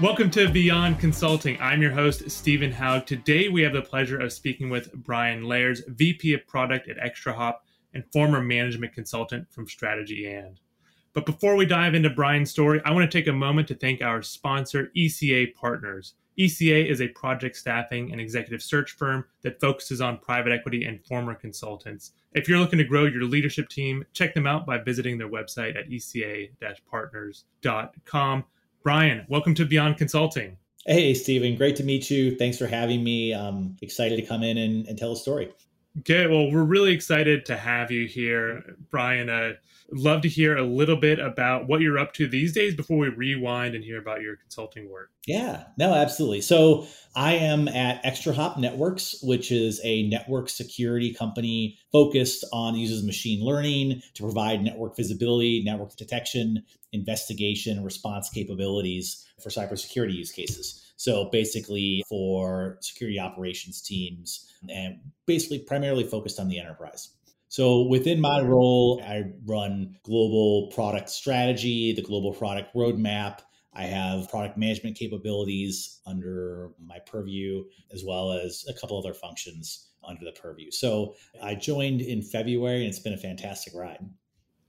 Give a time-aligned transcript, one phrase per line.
[0.00, 1.60] Welcome to Beyond Consulting.
[1.60, 3.04] I'm your host, Stephen Haug.
[3.04, 7.56] Today we have the pleasure of speaking with Bryan Lares, VP of Product at ExtraHop
[7.92, 10.58] and former management consultant from Strategy and.
[11.12, 14.00] But before we dive into Bryan's story, I want to take a moment to thank
[14.00, 16.14] our sponsor, ECA Partners.
[16.38, 21.04] ECA is a project staffing and executive search firm that focuses on private equity and
[21.04, 22.12] former consultants.
[22.32, 25.78] If you're looking to grow your leadership team, check them out by visiting their website
[25.78, 28.44] at eca-partners.com.
[28.82, 30.56] Bryan, welcome to Beyond Consulting.
[30.86, 31.54] Hey, Stephen.
[31.54, 32.34] Great to meet you.
[32.36, 33.34] Thanks for having me.
[33.34, 35.52] I'm excited to come in and, and tell a story.
[35.98, 39.28] Okay, well, we're really excited to have you here, Bryan.
[39.28, 39.54] Uh,
[39.92, 43.08] love to hear a little bit about what you're up to these days before we
[43.08, 45.10] rewind and hear about your consulting work.
[45.26, 46.42] Yeah, no, absolutely.
[46.42, 46.86] So
[47.16, 53.44] I am at ExtraHop Networks, which is a network security company focused on uses machine
[53.44, 56.62] learning to provide network visibility, network detection,
[56.92, 60.92] investigation, response capabilities for cybersecurity use cases.
[60.96, 67.10] So basically for security operations teams and basically primarily focused on the enterprise.
[67.48, 73.40] So within my role, I run global product strategy, the global product roadmap.
[73.74, 79.90] I have product management capabilities under my purview, as well as a couple other functions
[80.04, 80.70] under the purview.
[80.70, 83.98] So I joined in February and it's been a fantastic ride.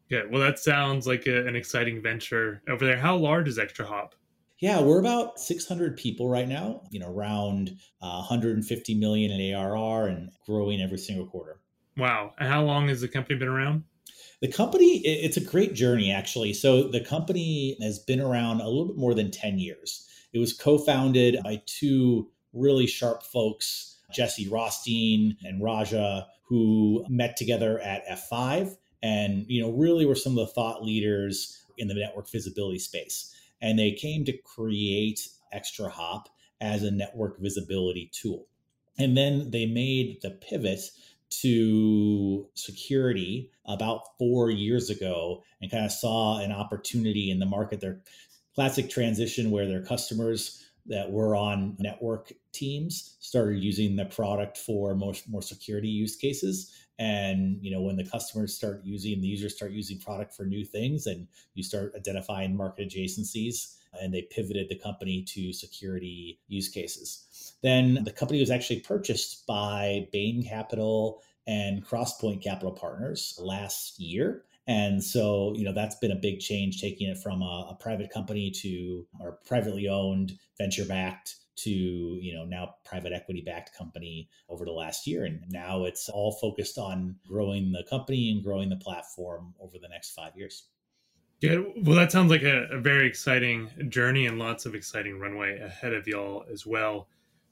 [0.09, 2.97] Yeah, well, that sounds like a, an exciting venture over there.
[2.97, 4.11] How large is ExtraHop?
[4.61, 10.07] Yeah, we're about 600 people right now, you know, around uh, 150 million in ARR
[10.07, 11.59] and growing every single quarter.
[11.97, 12.33] Wow.
[12.39, 13.83] And how long has the company been around?
[14.39, 16.53] The company, it's a great journey, actually.
[16.53, 20.07] So the company has been around a little bit more than 10 years.
[20.31, 27.35] It was co founded by two really sharp folks, Jesse Rothstein and Raja, who met
[27.35, 31.95] together at F5 and, you know, really were some of the thought leaders in the
[31.95, 36.25] network visibility space and they came to create ExtraHop
[36.59, 38.47] as a network visibility tool.
[38.97, 40.81] And then they made the pivot
[41.29, 47.79] to security about four years ago and kind of saw an opportunity in the market.
[47.79, 48.01] Their
[48.53, 54.93] classic transition where their customers that were on network teams started using the product for
[54.95, 59.55] more, more security use cases and you know when the customers start using the users
[59.55, 64.69] start using product for new things and you start identifying market adjacencies and they pivoted
[64.69, 67.55] the company to security use cases.
[67.61, 74.43] Then the company was actually purchased by bain capital and crosspoint capital partners last year.
[74.67, 78.11] And so, you know, that's been a big change, taking it from a, a private
[78.11, 84.29] company to or privately owned, venture backed to you know now private equity backed company
[84.49, 85.25] over the last year.
[85.25, 89.89] And now it's all focused on growing the company and growing the platform over the
[89.89, 90.67] next five years.
[91.41, 95.59] Yeah well that sounds like a, a very exciting journey and lots of exciting runway
[95.59, 97.07] ahead of y'all as well.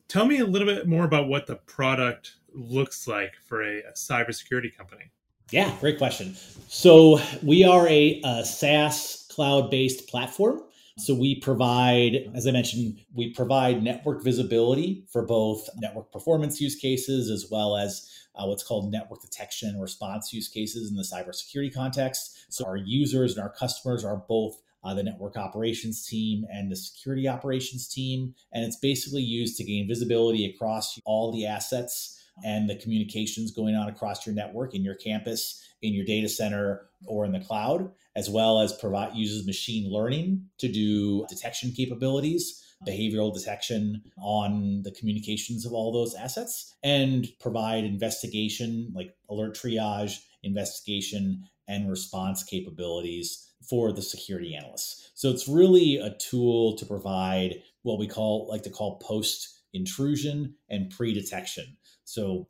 [0.07, 3.93] Tell me a little bit more about what the product looks like for a, a
[3.93, 5.11] cybersecurity company.
[5.51, 6.35] Yeah great question.
[6.67, 10.63] So we are a, a saas cloud-based platform
[10.99, 16.75] so we provide, as I mentioned, we provide network visibility for both network performance use
[16.75, 21.03] cases as well as uh, what's called network detection and response use cases in the
[21.03, 22.45] cybersecurity context.
[22.49, 26.75] So our users and our customers are both uh, the network operations team and the
[26.75, 28.33] security operations team.
[28.53, 33.75] And it's basically used to gain visibility across all the assets and the communications going
[33.75, 37.89] on across your network in your campus, in your data center, or in the cloud
[38.15, 44.91] as well as provide uses machine learning to do detection capabilities behavioral detection on the
[44.91, 53.51] communications of all those assets and provide investigation like alert triage investigation and response capabilities
[53.69, 55.11] for the security analysts.
[55.15, 60.55] So it's really a tool to provide what we call like to call post intrusion
[60.69, 61.77] and pre-detection.
[62.05, 62.47] So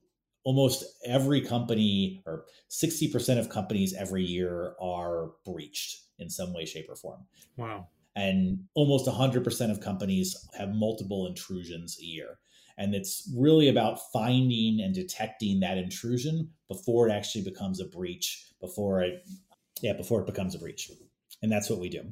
[0.50, 6.88] almost every company or 60% of companies every year are breached in some way shape
[6.90, 7.20] or form.
[7.56, 7.86] Wow.
[8.16, 12.40] And almost 100% of companies have multiple intrusions a year.
[12.80, 18.48] And it's really about finding and detecting that intrusion before it actually becomes a breach
[18.60, 19.24] before it
[19.84, 20.90] yeah before it becomes a breach.
[21.44, 22.12] And that's what we do.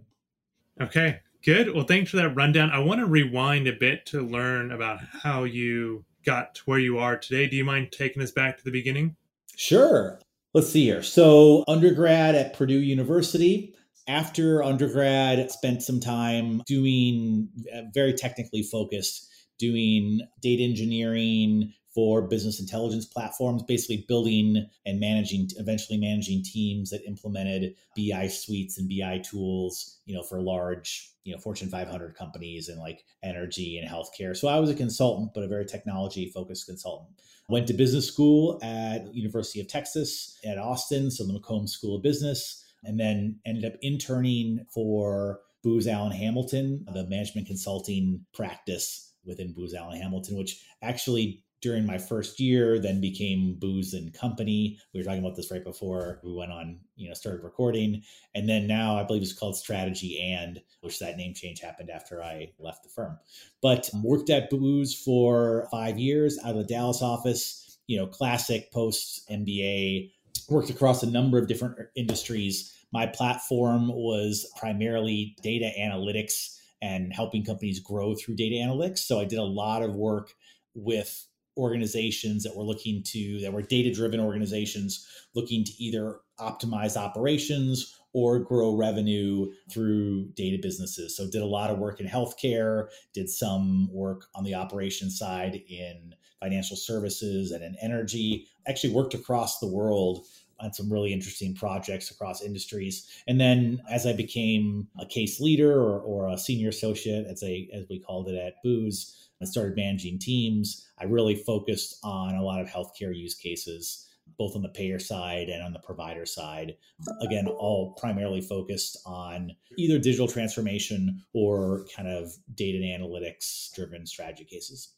[0.79, 1.73] Okay good.
[1.73, 2.71] Well thanks for that rundown.
[2.71, 6.99] I want to rewind a bit to learn about how you got to where you
[6.99, 7.47] are today.
[7.47, 9.15] Do you mind taking us back to the beginning?
[9.55, 10.19] Sure.
[10.53, 11.01] Let's see here.
[11.01, 13.73] So, undergrad at Purdue University.
[14.07, 22.59] After undergrad, spent some time doing uh, very technically focused, doing data engineering for business
[22.59, 29.17] intelligence platforms, basically building and managing, eventually managing teams that implemented BI suites and BI
[29.27, 34.37] tools, you know, for large, you know, Fortune 500 companies and like energy and healthcare.
[34.37, 37.19] So I was a consultant, but a very technology focused consultant.
[37.49, 42.03] Went to business school at University of Texas at Austin, so the McCombs School of
[42.03, 49.51] Business, and then ended up interning for Booz Allen Hamilton, the management consulting practice within
[49.51, 54.79] Booz Allen Hamilton, which actually during my first year then became Booz and Company.
[54.93, 58.03] We were talking about this right before we went on, you know, started recording.
[58.35, 62.23] And then now I believe it's called Strategy and, which that name change happened after
[62.23, 63.17] I left the firm.
[63.61, 68.71] But worked at Booz for five years out of the Dallas office, you know, classic
[68.71, 70.11] post MBA,
[70.49, 77.43] worked across a number of different industries my platform was primarily data analytics and helping
[77.43, 78.99] companies grow through data analytics.
[78.99, 80.33] So I did a lot of work
[80.73, 81.27] with
[81.57, 87.95] organizations that were looking to that were data driven organizations looking to either optimize operations
[88.13, 91.15] or grow revenue through data businesses.
[91.15, 95.61] So did a lot of work in healthcare, did some work on the operations side
[95.67, 98.47] in financial services and in energy.
[98.67, 100.25] Actually worked across the world
[100.59, 103.07] on some really interesting projects across industries.
[103.27, 107.69] And then as I became a case leader or, or a senior associate, as a
[107.73, 112.43] as we called it at Booz, I started managing teams, I really focused on a
[112.43, 114.07] lot of healthcare use cases,
[114.37, 116.75] both on the payer side and on the provider side.
[117.21, 124.05] Again, all primarily focused on either digital transformation or kind of data and analytics driven
[124.05, 124.93] strategy cases.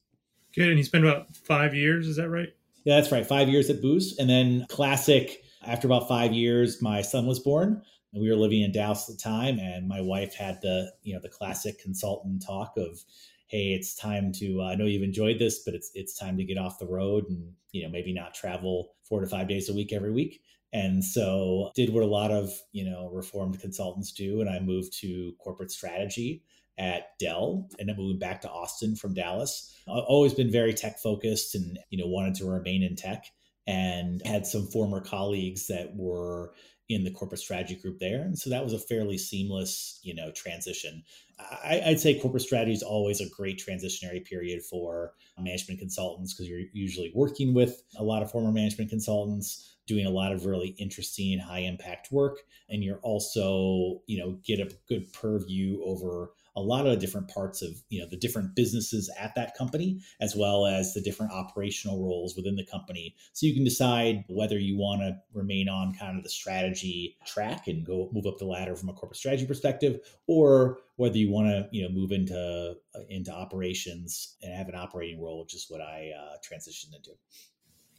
[0.56, 0.70] Good.
[0.70, 2.50] And you spent about five years, is that right?
[2.86, 3.26] Yeah, that's right.
[3.26, 4.18] Five years at Booz.
[4.18, 7.82] And then classic after about five years, my son was born.
[8.14, 11.14] And we were living in Dallas at the time, and my wife had the you
[11.14, 13.04] know the classic consultant talk of,
[13.48, 14.62] "Hey, it's time to.
[14.62, 17.26] Uh, I know you've enjoyed this, but it's it's time to get off the road
[17.30, 20.42] and you know maybe not travel four to five days a week every week."
[20.74, 24.92] And so did what a lot of you know reformed consultants do, and I moved
[25.02, 26.42] to corporate strategy
[26.80, 29.72] at Dell and then moving back to Austin from Dallas.
[29.88, 33.26] I've always been very tech focused and you know wanted to remain in tech
[33.68, 36.54] and had some former colleagues that were
[36.90, 38.22] in the corporate strategy group there.
[38.22, 41.04] And so that was a fairly seamless, you know, transition.
[41.40, 46.50] I, would say corporate strategy is always a great transitionary period for management consultants because
[46.50, 50.76] you're usually working with a lot of former management consultants, doing a lot of really
[50.78, 52.38] interesting, high impact work,
[52.70, 57.62] and you're also, you know, get a good purview over a lot of different parts
[57.62, 62.04] of you know the different businesses at that company as well as the different operational
[62.04, 63.16] roles within the company.
[63.34, 67.68] So you can decide whether you want to remain on kind of the strategy track
[67.68, 71.48] and go move up the ladder from a corporate strategy perspective or whether you want
[71.48, 75.68] to you know move into uh, into operations and have an operating role which is
[75.70, 77.12] what i uh, transitioned into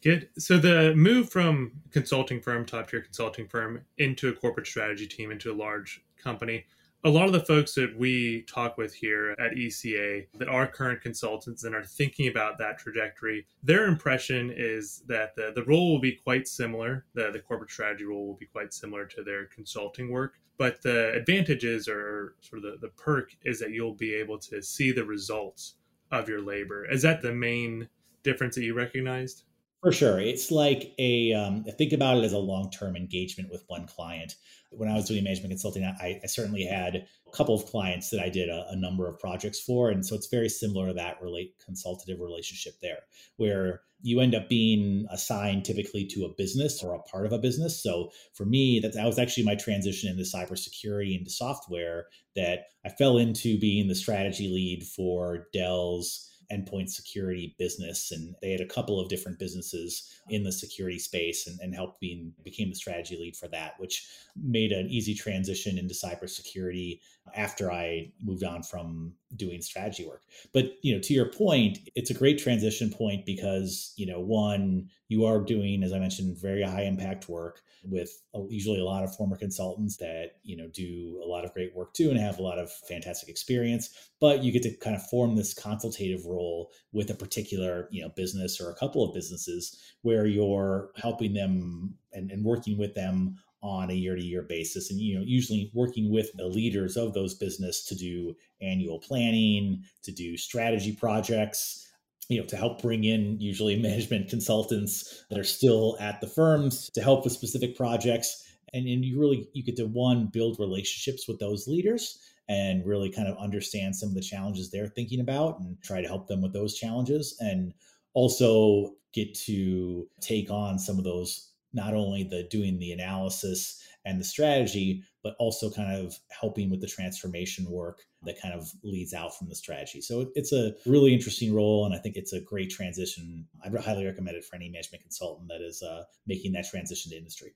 [0.02, 0.31] Good.
[0.38, 5.31] So the move from consulting firm, top tier consulting firm, into a corporate strategy team,
[5.31, 6.64] into a large company,
[7.05, 11.00] a lot of the folks that we talk with here at ECA that are current
[11.00, 16.00] consultants and are thinking about that trajectory, their impression is that the, the role will
[16.00, 17.06] be quite similar.
[17.14, 20.35] The, the corporate strategy role will be quite similar to their consulting work.
[20.58, 24.62] But the advantages or sort of the, the perk is that you'll be able to
[24.62, 25.76] see the results
[26.11, 26.87] of your labor.
[26.91, 27.88] Is that the main
[28.23, 29.44] difference that you recognized?
[29.82, 30.21] For sure.
[30.21, 34.35] It's like a, um, think about it as a long term engagement with one client.
[34.71, 38.21] When I was doing management consulting, I, I certainly had a couple of clients that
[38.21, 39.91] I did a, a, number of projects for.
[39.91, 42.99] And so it's very similar to that relate consultative relationship there,
[43.37, 47.39] where you end up being assigned typically to a business or a part of a
[47.39, 47.82] business.
[47.82, 52.06] So for me, that, that was actually my transition into cybersecurity into software
[52.37, 58.50] that I fell into being the strategy lead for Dell's endpoint security business and they
[58.50, 62.69] had a couple of different businesses in the security space and, and helped being became
[62.69, 67.00] the strategy lead for that which made an easy transition into cybersecurity
[67.34, 70.22] after i moved on from doing strategy work.
[70.53, 74.89] But you know to your point it's a great transition point because you know one
[75.08, 78.10] you are doing as i mentioned very high impact work with
[78.49, 81.94] usually a lot of former consultants that you know do a lot of great work
[81.94, 85.37] too and have a lot of fantastic experience but you get to kind of form
[85.37, 90.27] this consultative role with a particular you know business or a couple of businesses where
[90.27, 95.00] you're helping them and, and working with them on a year to year basis and
[95.00, 100.10] you know usually working with the leaders of those business to do annual planning to
[100.10, 101.90] do strategy projects
[102.31, 106.88] you know to help bring in usually management consultants that are still at the firms
[106.94, 108.46] to help with specific projects.
[108.72, 113.10] And, and you really you get to one build relationships with those leaders and really
[113.10, 116.40] kind of understand some of the challenges they're thinking about and try to help them
[116.40, 117.74] with those challenges and
[118.14, 124.19] also get to take on some of those, not only the doing the analysis and
[124.19, 129.12] the strategy, but also kind of helping with the transformation work that kind of leads
[129.12, 130.00] out from the strategy.
[130.00, 133.46] So it's a really interesting role, and I think it's a great transition.
[133.65, 137.19] I'd highly recommend it for any management consultant that is uh, making that transition to
[137.19, 137.53] industry.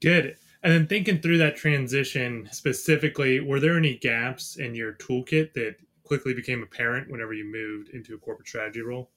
[0.00, 0.36] Good.
[0.62, 5.76] And then thinking through that transition specifically, were there any gaps in your toolkit that
[6.04, 9.10] quickly became apparent whenever you moved into a corporate strategy role?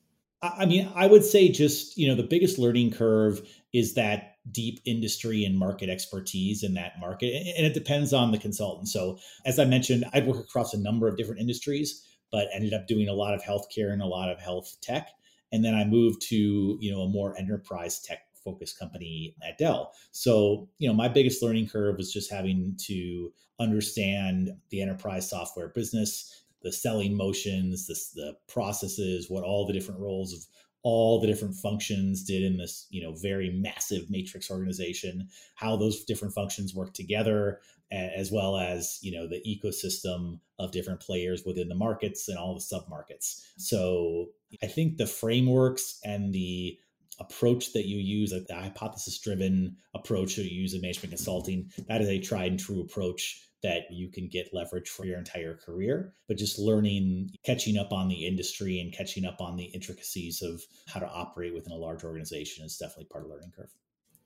[0.44, 3.42] I mean, I would say just, you know, the biggest learning curve
[3.74, 7.32] is that deep industry and market expertise in that market.
[7.56, 8.88] And it depends on the consultant.
[8.88, 12.88] So, as I mentioned, I work across a number of different industries, but ended up
[12.88, 15.10] doing a lot of healthcare and a lot of health tech.
[15.52, 19.94] And then I moved to, you know, a more enterprise tech focused company at Dell.
[20.12, 25.68] So, you know, my biggest learning curve was just having to understand the enterprise software
[25.70, 30.46] business, the selling motions, the, the processes, what all the different roles of
[30.84, 36.04] all the different functions did in this you know very massive matrix organization how those
[36.06, 37.60] different functions work together
[37.92, 42.56] as well as you know the ecosystem of different players within the markets and all
[42.56, 44.30] the sub markets so
[44.64, 46.80] i think the frameworks and the
[47.22, 51.70] approach that you use, like the hypothesis driven approach that you use in management consulting,
[51.88, 55.56] that is a tried and true approach that you can get leverage for your entire
[55.56, 56.14] career.
[56.28, 60.62] But just learning, catching up on the industry and catching up on the intricacies of
[60.88, 63.72] how to operate within a large organization is definitely part of the learning curve.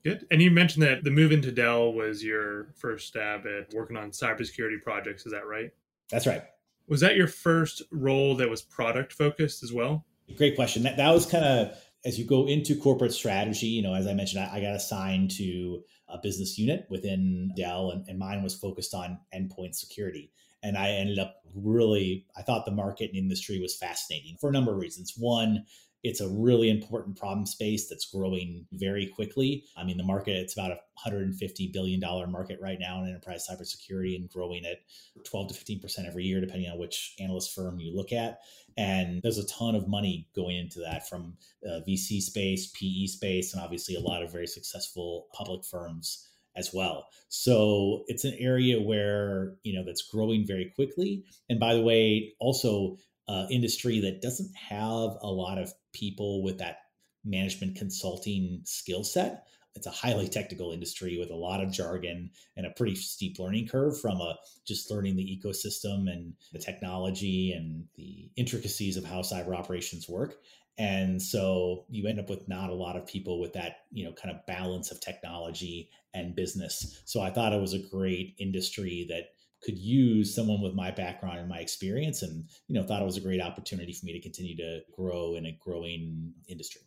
[0.04, 0.26] Good.
[0.30, 4.10] And you mentioned that the move into Dell was your first stab at working on
[4.10, 5.26] cybersecurity projects.
[5.26, 5.70] Is that right?
[6.10, 6.44] That's right.
[6.88, 10.06] Was that your first role that was product focused as well?
[10.36, 10.84] Great question.
[10.84, 14.14] That, that was kind of as you go into corporate strategy, you know, as I
[14.14, 18.54] mentioned, I, I got assigned to a business unit within Dell, and, and, mine was
[18.54, 20.30] focused on endpoint security.
[20.62, 24.52] And I ended up really, I thought the market and industry was fascinating for a
[24.52, 25.14] number of reasons.
[25.16, 25.64] One,
[26.06, 29.64] it's a really important problem space that's growing very quickly.
[29.76, 34.14] I mean, the market, it's about a $150 billion market right now in enterprise cybersecurity
[34.14, 34.78] and growing at
[35.24, 38.38] 12 to 15% every year, depending on which analyst firm you look at.
[38.76, 41.36] And there's a ton of money going into that from
[41.66, 46.72] uh, VC space, PE space, and obviously a lot of very successful public firms as
[46.72, 47.06] well.
[47.28, 51.24] So it's an area where, you know, that's growing very quickly.
[51.50, 52.96] And by the way, also
[53.28, 56.78] uh, industry that doesn't have a lot of people with that
[57.24, 59.46] management consulting skill set.
[59.74, 63.68] It's a highly technical industry with a lot of jargon and a pretty steep learning
[63.68, 69.20] curve from a just learning the ecosystem and the technology and the intricacies of how
[69.20, 70.36] cyber operations work.
[70.78, 74.12] And so you end up with not a lot of people with that, you know,
[74.12, 77.02] kind of balance of technology and business.
[77.04, 79.30] So I thought it was a great industry that
[79.66, 83.16] could use someone with my background and my experience and you know thought it was
[83.16, 86.82] a great opportunity for me to continue to grow in a growing industry.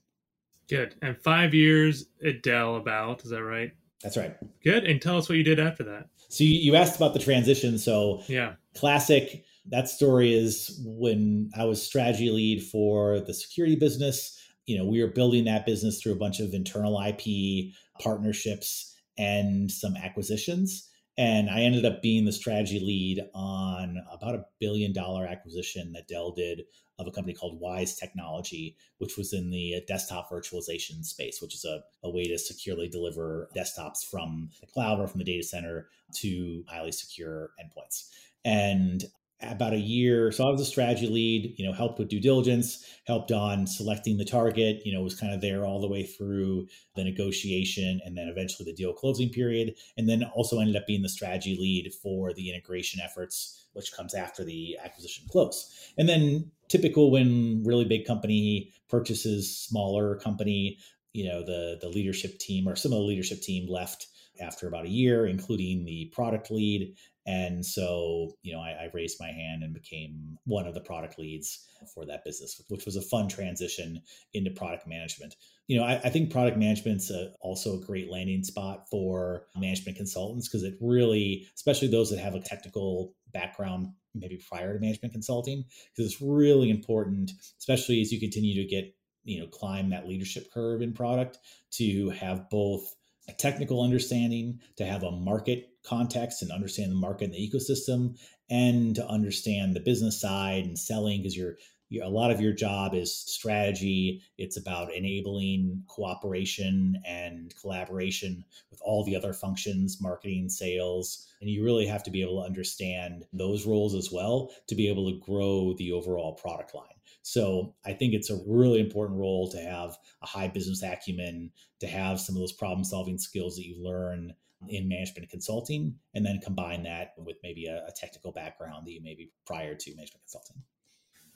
[0.70, 0.96] Good.
[1.02, 3.72] And five years at dell about is that right?
[4.02, 4.36] That's right.
[4.64, 4.86] Good.
[4.86, 6.08] And tell us what you did after that.
[6.30, 7.78] So you, you asked about the transition.
[7.78, 8.54] So yeah.
[8.76, 14.36] classic that story is when i was strategy lead for the security business.
[14.66, 19.70] You know we were building that business through a bunch of internal ip partnerships and
[19.70, 25.28] some acquisitions and I ended up being the strategy lead on about a billion dollar
[25.28, 26.62] acquisition that Dell did
[26.98, 31.66] of a company called Wyse Technology, which was in the desktop virtualization space, which is
[31.66, 35.90] a, a way to securely deliver desktops from the cloud or from the data center
[36.16, 38.08] to highly secure endpoints.
[38.46, 39.04] And
[39.41, 40.31] about a year.
[40.31, 44.17] So I was a strategy lead, you know, helped with due diligence, helped on selecting
[44.17, 48.17] the target, you know, was kind of there all the way through the negotiation and
[48.17, 49.75] then eventually the deal closing period.
[49.98, 54.13] And then also ended up being the strategy lead for the integration efforts, which comes
[54.13, 55.93] after the acquisition close.
[55.98, 60.79] And then typical when really big company purchases smaller company,
[61.13, 64.08] you know, the the leadership team or some of the leadership team left
[64.41, 66.96] after about a year, including the product lead
[67.30, 71.20] and so, you know, I, I, raised my hand and became one of the product
[71.20, 74.02] leads for that business, which was a fun transition
[74.34, 75.36] into product management.
[75.68, 79.96] You know, I, I think product management's a, also a great landing spot for management
[79.96, 85.14] consultants because it really, especially those that have a technical background maybe prior to management
[85.14, 90.08] consulting, because it's really important, especially as you continue to get, you know, climb that
[90.08, 91.38] leadership curve in product
[91.74, 92.96] to have both
[93.30, 98.18] a technical understanding, to have a market context and understand the market and the ecosystem,
[98.50, 101.56] and to understand the business side and selling because you're
[102.04, 104.22] a lot of your job is strategy.
[104.38, 111.28] It's about enabling cooperation and collaboration with all the other functions, marketing, sales.
[111.42, 114.88] And you really have to be able to understand those roles as well to be
[114.88, 116.99] able to grow the overall product line.
[117.22, 121.88] So I think it's a really important role to have a high business acumen, to
[121.88, 124.34] have some of those problem solving skills that you learn
[124.68, 129.02] in management consulting, and then combine that with maybe a, a technical background that you
[129.02, 130.62] maybe prior to management consulting.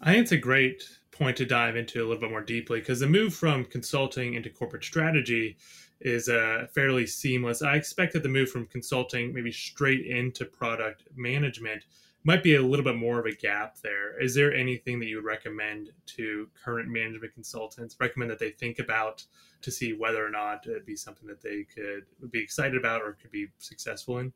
[0.02, 3.00] I think it's a great point to dive into a little bit more deeply because
[3.00, 5.56] the move from consulting into corporate strategy
[6.02, 7.62] is uh, fairly seamless.
[7.62, 11.86] I expect that the move from consulting maybe straight into product management
[12.24, 14.22] might be a little bit more of a gap there.
[14.22, 17.96] Is there anything that you would recommend to current management consultants?
[18.00, 19.25] Recommend that they think about
[19.62, 23.13] to see whether or not it'd be something that they could be excited about or
[23.13, 24.32] could be successful in?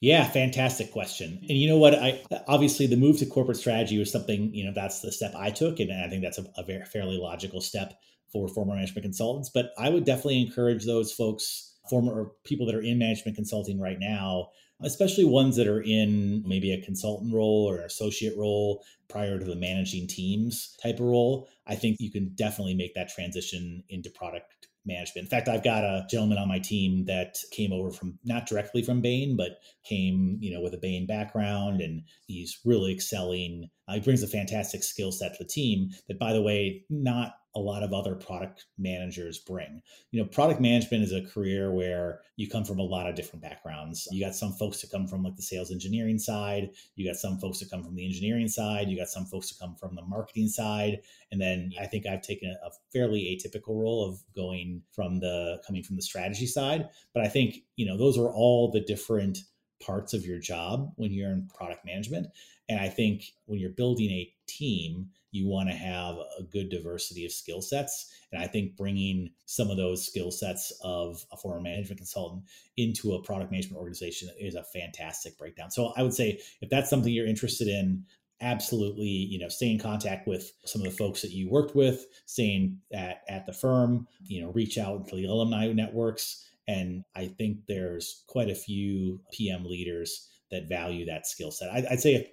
[0.00, 1.38] Yeah, fantastic question.
[1.48, 1.94] And you know what?
[1.94, 5.50] I obviously the move to corporate strategy was something you know that's the step I
[5.52, 7.94] took, and I think that's a, a very fairly logical step
[8.32, 9.48] for former management consultants.
[9.48, 13.78] But I would definitely encourage those folks, former or people that are in management consulting
[13.78, 14.48] right now,
[14.82, 19.56] especially ones that are in maybe a consultant role or associate role prior to the
[19.56, 21.48] managing teams type of role.
[21.66, 25.26] I think you can definitely make that transition into product management.
[25.26, 28.82] In fact, I've got a gentleman on my team that came over from not directly
[28.82, 33.70] from Bain, but came, you know, with a Bain background and he's really excelling.
[33.86, 37.34] Uh, he brings a fantastic skill set to the team that, by the way, not
[37.54, 39.82] a lot of other product managers bring.
[40.10, 43.42] You know, product management is a career where you come from a lot of different
[43.42, 44.08] backgrounds.
[44.10, 47.38] You got some folks that come from like the sales engineering side, you got some
[47.38, 50.02] folks that come from the engineering side, you got some folks that come from the
[50.02, 55.20] marketing side, and then I think I've taken a fairly atypical role of going from
[55.20, 58.80] the coming from the strategy side, but I think, you know, those are all the
[58.80, 59.38] different
[59.84, 62.28] parts of your job when you're in product management.
[62.68, 67.24] And I think when you're building a team, you want to have a good diversity
[67.24, 68.12] of skill sets.
[68.30, 72.44] And I think bringing some of those skill sets of a former management consultant
[72.76, 75.70] into a product management organization is a fantastic breakdown.
[75.70, 78.04] So I would say if that's something you're interested in,
[78.42, 82.06] absolutely, you know, stay in contact with some of the folks that you worked with,
[82.26, 86.48] staying at, at the firm, you know, reach out to the alumni networks.
[86.68, 91.70] And I think there's quite a few PM leaders that value that skill set.
[91.70, 92.32] I, would say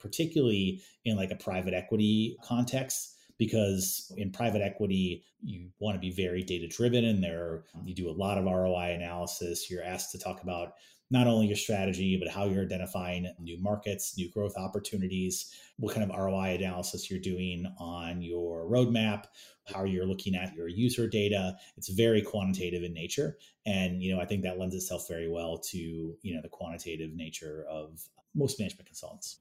[0.00, 6.10] particularly in like a private equity context because in private equity you want to be
[6.10, 10.18] very data driven and there you do a lot of ROI analysis you're asked to
[10.18, 10.72] talk about
[11.10, 16.08] not only your strategy but how you're identifying new markets new growth opportunities what kind
[16.08, 19.24] of ROI analysis you're doing on your roadmap
[19.72, 24.20] how you're looking at your user data it's very quantitative in nature and you know
[24.20, 28.58] i think that lends itself very well to you know the quantitative nature of most
[28.58, 29.38] management consultants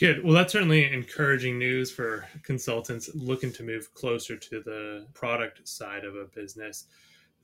[0.00, 0.24] Good.
[0.24, 6.06] Well, that's certainly encouraging news for consultants looking to move closer to the product side
[6.06, 6.86] of a business.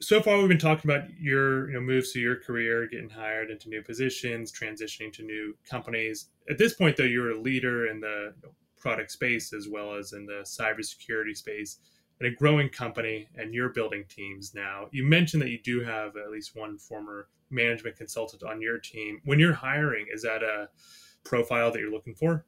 [0.00, 3.50] So far, we've been talking about your you know, moves to your career, getting hired
[3.50, 6.28] into new positions, transitioning to new companies.
[6.50, 8.34] At this point, though, you're a leader in the
[8.78, 11.78] product space as well as in the cybersecurity space
[12.20, 14.86] in a growing company, and you're building teams now.
[14.90, 19.20] You mentioned that you do have at least one former management consultant on your team.
[19.24, 20.68] When you're hiring, is that a
[21.24, 22.44] profile that you're looking for?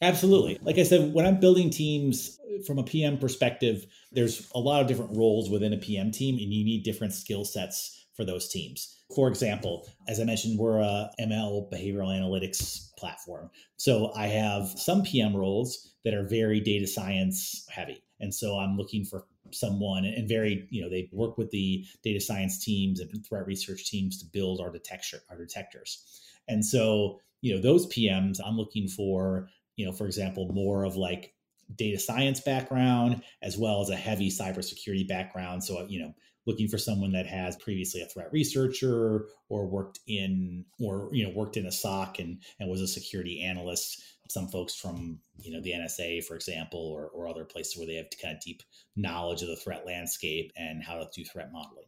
[0.00, 0.58] Absolutely.
[0.62, 4.80] Like I said, when I'm building teams uh, from a PM perspective, there's a lot
[4.80, 8.48] of different roles within a PM team, and you need different skill sets for those
[8.48, 8.96] teams.
[9.14, 13.50] For example, as I mentioned, we're a ML behavioral analytics platform.
[13.76, 18.02] So I have some PM roles that are very data science heavy.
[18.20, 22.20] And so I'm looking for someone and very, you know, they work with the data
[22.20, 26.20] science teams and threat research teams to build our detector our detectors.
[26.48, 30.96] And so you know those pms i'm looking for you know for example more of
[30.96, 31.32] like
[31.76, 35.64] data science background as well as a heavy cybersecurity background.
[35.64, 36.12] So uh, you know
[36.46, 41.32] looking for someone that has previously a threat researcher or worked in or you know
[41.34, 44.02] worked in a soc and and was a security analyst.
[44.28, 47.94] Some folks from you know the nsa for example or, or other places where they
[47.94, 48.62] have kind of deep
[48.96, 51.86] knowledge of the threat landscape and how to do threat modeling.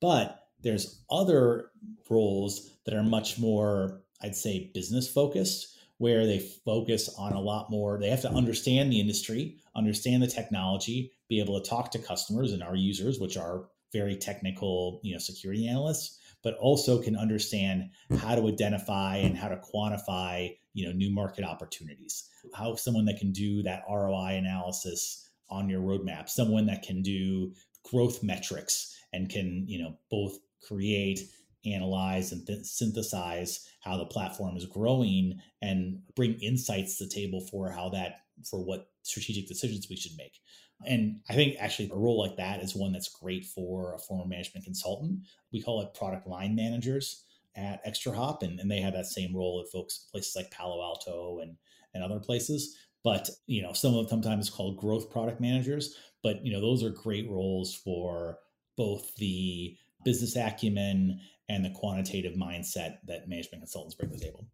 [0.00, 1.70] But there's other
[2.08, 7.70] roles that are much more I'd say business focused, where they focus on a lot
[7.70, 7.98] more.
[8.00, 12.52] They have to understand the industry, understand the technology, be able to talk to customers
[12.52, 17.90] and our users, which are very technical, you know, security analysts, but also can understand
[18.18, 22.28] how to identify and how to quantify, you know, new market opportunities.
[22.54, 27.52] How someone that can do that ROI analysis on your roadmap, someone that can do
[27.82, 31.20] growth metrics and can, you know, both create
[31.66, 37.40] analyze and th- synthesize how the platform is growing and bring insights to the table
[37.40, 40.40] for how that for what strategic decisions we should make.
[40.86, 44.26] And I think actually a role like that is one that's great for a former
[44.26, 45.20] management consultant.
[45.52, 47.24] We call it product line managers
[47.56, 51.40] at ExtraHop, and, and they have that same role at folks places like Palo Alto
[51.40, 51.56] and
[51.94, 52.76] and other places.
[53.02, 55.96] But you know, some of them sometimes called growth product managers.
[56.22, 58.38] But you know, those are great roles for
[58.76, 64.46] both the business acumen and the quantitative mindset that management consultants bring to the table.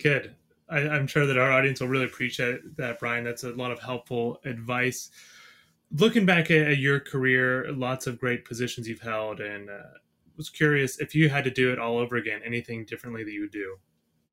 [0.00, 0.34] Good.
[0.68, 3.24] I, am sure that our audience will really appreciate that, Bryan.
[3.24, 5.10] That's a lot of helpful advice.
[5.92, 9.98] Looking back at, your career, lots of great positions you've held, and uh,
[10.36, 13.42] was curious if you had to do it all over again, anything differently that you
[13.42, 13.76] would do?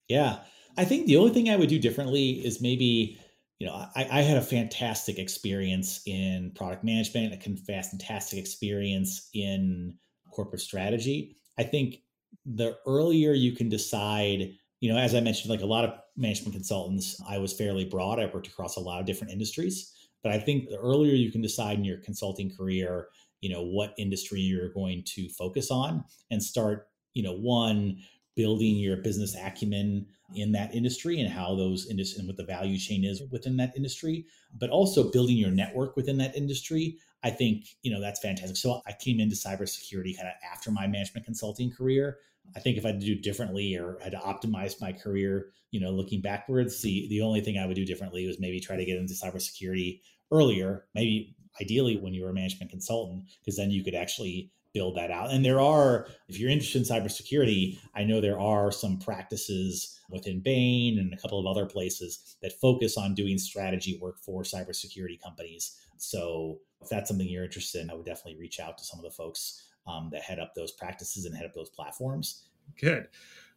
[0.07, 0.37] Yeah,
[0.77, 3.19] I think the only thing I would do differently is maybe,
[3.59, 9.97] you know, I, I had a fantastic experience in product management, a fantastic experience in
[10.31, 11.35] corporate strategy.
[11.57, 11.97] I think
[12.45, 16.53] the earlier you can decide you know, as I mentioned, like a lot of management
[16.53, 18.19] consultants, I was fairly broad.
[18.19, 19.93] I worked across a lot of different industries.
[20.23, 23.07] But I think the earlier you can decide in your consulting career,
[23.41, 27.97] you know, what industry you're going to focus on and start, you know, one,
[28.39, 32.77] building your business acumen in that industry and how those industry and what the value
[32.77, 34.25] chain is within that industry,
[34.57, 36.97] but also building your network within that industry.
[37.21, 38.55] I think, you know, that's fantastic.
[38.55, 42.19] So I came into cybersecurity kind of after my management consulting career.
[42.55, 45.81] I think if I had to do differently or had to optimize my career, you
[45.81, 48.85] know, looking backwards, the the only thing I would do differently was maybe try to
[48.85, 49.99] get into cybersecurity
[50.31, 54.95] earlier, maybe ideally when you were a management consultant, because then you could actually build
[54.97, 55.31] that out.
[55.31, 60.39] And there are, if you're interested in cybersecurity, I know there are some practices within
[60.39, 65.21] Bain and a couple of other places that focus on doing strategy work for cybersecurity
[65.21, 65.77] companies.
[65.97, 69.03] So if that's something you're interested in, I would definitely reach out to some of
[69.03, 72.45] the folks um, that head up those practices and head up those platforms.
[72.79, 73.07] Good.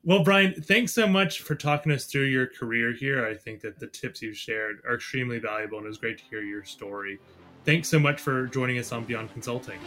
[0.05, 3.25] Well, Bryan, thanks so much for talking us through your career here.
[3.25, 6.25] I think that the tips you've shared are extremely valuable, and it was great to
[6.25, 7.21] hear your story.
[7.65, 9.79] Thanks so much for joining us on Beyond Consulting.